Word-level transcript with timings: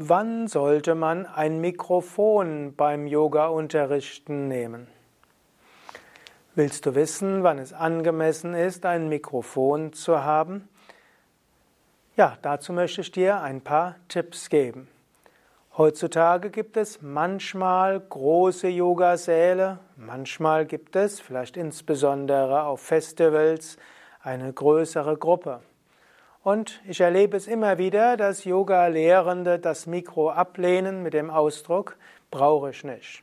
Wann 0.00 0.46
sollte 0.46 0.94
man 0.94 1.26
ein 1.26 1.60
Mikrofon 1.60 2.72
beim 2.76 3.08
Yoga-Unterrichten 3.08 4.46
nehmen? 4.46 4.86
Willst 6.54 6.86
du 6.86 6.94
wissen, 6.94 7.42
wann 7.42 7.58
es 7.58 7.72
angemessen 7.72 8.54
ist, 8.54 8.86
ein 8.86 9.08
Mikrofon 9.08 9.92
zu 9.92 10.22
haben? 10.22 10.68
Ja, 12.14 12.38
dazu 12.42 12.72
möchte 12.72 13.00
ich 13.00 13.10
dir 13.10 13.40
ein 13.40 13.60
paar 13.60 13.96
Tipps 14.06 14.50
geben. 14.50 14.86
Heutzutage 15.76 16.50
gibt 16.50 16.76
es 16.76 17.02
manchmal 17.02 17.98
große 17.98 18.68
Yogasäle, 18.68 19.80
manchmal 19.96 20.64
gibt 20.64 20.94
es, 20.94 21.18
vielleicht 21.18 21.56
insbesondere 21.56 22.62
auf 22.62 22.80
Festivals, 22.82 23.78
eine 24.22 24.52
größere 24.52 25.16
Gruppe. 25.16 25.60
Und 26.42 26.80
ich 26.86 27.00
erlebe 27.00 27.36
es 27.36 27.46
immer 27.46 27.78
wieder, 27.78 28.16
dass 28.16 28.44
Yoga-Lehrende 28.44 29.58
das 29.58 29.86
Mikro 29.86 30.30
ablehnen 30.30 31.02
mit 31.02 31.14
dem 31.14 31.30
Ausdruck, 31.30 31.96
brauche 32.30 32.70
ich 32.70 32.84
nicht. 32.84 33.22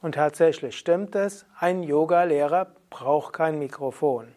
Und 0.00 0.14
tatsächlich 0.14 0.78
stimmt 0.78 1.14
es, 1.14 1.44
ein 1.58 1.82
Yoga-Lehrer 1.82 2.68
braucht 2.88 3.34
kein 3.34 3.58
Mikrofon. 3.58 4.28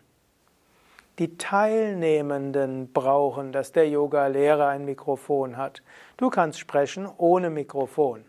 Die 1.19 1.37
Teilnehmenden 1.37 2.91
brauchen, 2.91 3.51
dass 3.51 3.71
der 3.71 3.87
Yoga-Lehrer 3.87 4.67
ein 4.67 4.85
Mikrofon 4.85 5.55
hat. 5.55 5.83
Du 6.17 6.29
kannst 6.29 6.59
sprechen 6.59 7.07
ohne 7.17 7.49
Mikrofon. 7.49 8.25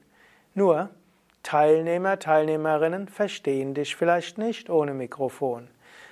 Nur 0.54 0.90
Teilnehmer, 1.42 2.18
Teilnehmerinnen 2.18 3.08
verstehen 3.08 3.74
dich 3.74 3.96
vielleicht 3.96 4.36
nicht 4.36 4.68
ohne 4.68 4.94
Mikrofon. 4.94 5.68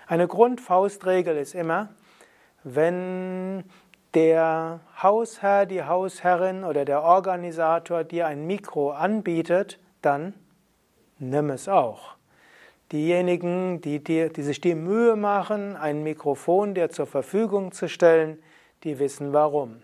Eine 0.06 0.26
Grundfaustregel 0.26 1.36
ist 1.36 1.54
immer, 1.54 1.90
wenn 2.64 3.64
der 4.14 4.80
Hausherr, 5.02 5.66
die 5.66 5.84
Hausherrin 5.84 6.64
oder 6.64 6.84
der 6.84 7.02
Organisator 7.02 8.04
dir 8.04 8.26
ein 8.26 8.46
Mikro 8.46 8.90
anbietet, 8.90 9.78
dann 10.02 10.34
nimm 11.18 11.50
es 11.50 11.68
auch. 11.68 12.16
Diejenigen, 12.92 13.80
die, 13.80 14.02
dir, 14.02 14.30
die 14.30 14.42
sich 14.42 14.60
die 14.60 14.74
Mühe 14.74 15.14
machen, 15.14 15.76
ein 15.76 16.02
Mikrofon 16.02 16.74
dir 16.74 16.90
zur 16.90 17.06
Verfügung 17.06 17.70
zu 17.70 17.88
stellen, 17.88 18.42
die 18.82 18.98
wissen 18.98 19.32
warum. 19.32 19.82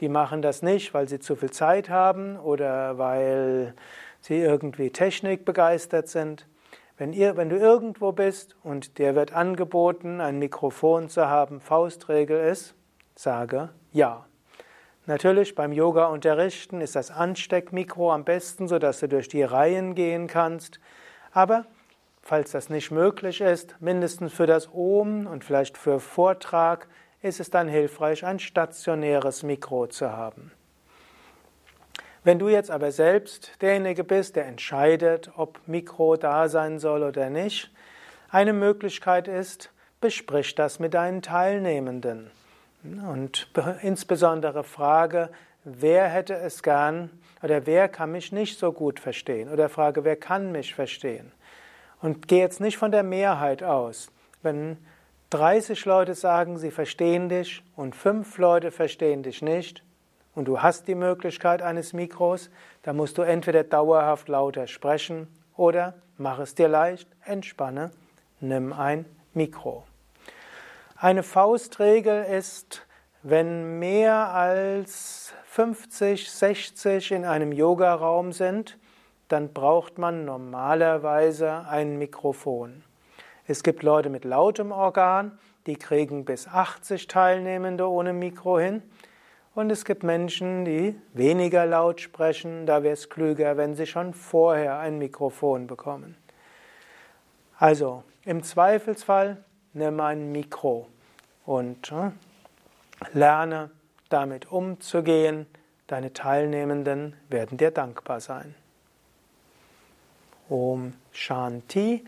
Die 0.00 0.08
machen 0.08 0.40
das 0.40 0.62
nicht, 0.62 0.94
weil 0.94 1.08
sie 1.08 1.18
zu 1.18 1.34
viel 1.34 1.50
Zeit 1.50 1.88
haben 1.88 2.36
oder 2.36 2.98
weil 2.98 3.74
sie 4.20 4.38
irgendwie 4.38 4.90
technikbegeistert 4.90 6.08
sind. 6.08 6.46
Wenn, 6.96 7.12
ihr, 7.12 7.36
wenn 7.36 7.48
du 7.48 7.56
irgendwo 7.56 8.12
bist 8.12 8.54
und 8.62 8.98
dir 8.98 9.16
wird 9.16 9.32
angeboten, 9.32 10.20
ein 10.20 10.38
Mikrofon 10.38 11.08
zu 11.08 11.28
haben, 11.28 11.60
Faustregel 11.60 12.38
ist, 12.48 12.74
sage 13.16 13.70
ja. 13.92 14.26
Natürlich 15.06 15.54
beim 15.54 15.72
Yoga 15.72 16.06
unterrichten 16.06 16.80
ist 16.80 16.96
das 16.96 17.10
Ansteckmikro 17.10 18.12
am 18.12 18.24
besten, 18.24 18.68
sodass 18.68 19.00
du 19.00 19.08
durch 19.08 19.28
die 19.28 19.42
Reihen 19.42 19.94
gehen 19.94 20.28
kannst. 20.28 20.80
Aber 21.32 21.66
falls 22.22 22.52
das 22.52 22.70
nicht 22.70 22.90
möglich 22.90 23.40
ist, 23.40 23.76
mindestens 23.80 24.32
für 24.32 24.46
das 24.46 24.72
Ohm 24.72 25.26
und 25.26 25.44
vielleicht 25.44 25.76
für 25.76 26.00
Vortrag, 26.00 26.88
ist 27.22 27.40
es 27.40 27.50
dann 27.50 27.68
hilfreich, 27.68 28.24
ein 28.24 28.38
stationäres 28.38 29.42
Mikro 29.42 29.88
zu 29.88 30.12
haben. 30.12 30.52
Wenn 32.24 32.38
du 32.38 32.48
jetzt 32.48 32.70
aber 32.70 32.90
selbst 32.90 33.52
derjenige 33.60 34.02
bist, 34.02 34.36
der 34.36 34.46
entscheidet, 34.46 35.30
ob 35.36 35.60
Mikro 35.66 36.16
da 36.16 36.48
sein 36.48 36.78
soll 36.78 37.02
oder 37.02 37.28
nicht, 37.28 37.70
eine 38.30 38.54
Möglichkeit 38.54 39.28
ist, 39.28 39.70
besprich 40.00 40.54
das 40.54 40.78
mit 40.78 40.94
deinen 40.94 41.20
Teilnehmenden. 41.20 42.30
Und 42.82 43.48
insbesondere 43.82 44.64
frage, 44.64 45.28
wer 45.64 46.08
hätte 46.08 46.34
es 46.34 46.62
gern 46.62 47.10
oder 47.42 47.66
wer 47.66 47.88
kann 47.88 48.12
mich 48.12 48.32
nicht 48.32 48.58
so 48.58 48.72
gut 48.72 49.00
verstehen 49.00 49.50
oder 49.50 49.68
frage, 49.68 50.04
wer 50.04 50.16
kann 50.16 50.50
mich 50.50 50.74
verstehen. 50.74 51.30
Und 52.00 52.26
geh 52.26 52.38
jetzt 52.38 52.60
nicht 52.60 52.78
von 52.78 52.90
der 52.90 53.02
Mehrheit 53.02 53.62
aus. 53.62 54.10
Wenn 54.42 54.78
30 55.28 55.84
Leute 55.84 56.14
sagen, 56.14 56.58
sie 56.58 56.70
verstehen 56.70 57.28
dich 57.28 57.62
und 57.76 57.94
fünf 57.94 58.38
Leute 58.38 58.70
verstehen 58.70 59.22
dich 59.22 59.42
nicht, 59.42 59.82
und 60.34 60.46
du 60.46 60.62
hast 60.62 60.88
die 60.88 60.94
Möglichkeit 60.94 61.62
eines 61.62 61.92
Mikros, 61.92 62.50
dann 62.82 62.96
musst 62.96 63.18
du 63.18 63.22
entweder 63.22 63.64
dauerhaft 63.64 64.28
lauter 64.28 64.66
sprechen 64.66 65.28
oder 65.56 65.94
mach 66.16 66.38
es 66.38 66.54
dir 66.54 66.68
leicht, 66.68 67.08
entspanne, 67.24 67.90
nimm 68.40 68.72
ein 68.72 69.04
Mikro. 69.32 69.84
Eine 70.96 71.22
Faustregel 71.22 72.24
ist, 72.24 72.86
wenn 73.22 73.78
mehr 73.78 74.32
als 74.32 75.32
50, 75.46 76.30
60 76.30 77.12
in 77.12 77.24
einem 77.24 77.52
Yogaraum 77.52 78.32
sind, 78.32 78.78
dann 79.28 79.52
braucht 79.52 79.98
man 79.98 80.24
normalerweise 80.24 81.66
ein 81.68 81.96
Mikrofon. 81.98 82.84
Es 83.46 83.62
gibt 83.62 83.82
Leute 83.82 84.08
mit 84.10 84.24
lautem 84.24 84.72
Organ, 84.72 85.38
die 85.66 85.76
kriegen 85.76 86.24
bis 86.24 86.46
80 86.46 87.08
Teilnehmende 87.08 87.88
ohne 87.88 88.12
Mikro 88.12 88.58
hin. 88.58 88.82
Und 89.54 89.70
es 89.70 89.84
gibt 89.84 90.02
Menschen, 90.02 90.64
die 90.64 90.96
weniger 91.12 91.64
laut 91.64 92.00
sprechen, 92.00 92.66
da 92.66 92.82
wäre 92.82 92.94
es 92.94 93.08
klüger, 93.08 93.56
wenn 93.56 93.76
sie 93.76 93.86
schon 93.86 94.12
vorher 94.12 94.78
ein 94.78 94.98
Mikrofon 94.98 95.68
bekommen. 95.68 96.16
Also 97.56 98.02
im 98.24 98.42
Zweifelsfall 98.42 99.44
nimm 99.72 100.00
ein 100.00 100.32
Mikro 100.32 100.88
und 101.46 101.92
äh, 101.92 102.10
lerne 103.12 103.70
damit 104.08 104.50
umzugehen. 104.50 105.46
Deine 105.86 106.12
Teilnehmenden 106.12 107.14
werden 107.28 107.56
dir 107.56 107.70
dankbar 107.70 108.20
sein. 108.20 108.56
Om 110.48 110.94
Shanti. 111.12 112.04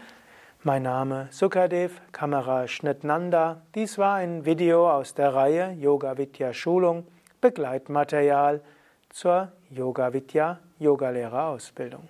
Mein 0.63 0.83
Name 0.83 1.29
Sukadev, 1.31 2.01
Kamera 2.11 2.67
Schnittnanda. 2.67 3.63
Dies 3.77 3.99
war 3.99 4.17
ein 4.17 4.45
Video 4.45 4.91
aus 4.91 5.15
der 5.15 5.33
Reihe 5.33 5.71
Yoga 5.79 6.19
Vidya 6.19 6.53
Schulung. 6.53 7.07
Begleitmaterial 7.47 8.61
zur 9.09 9.53
Yoga 9.71 10.13
Vidya 10.13 10.59
Yogalehrerausbildung. 10.81 12.09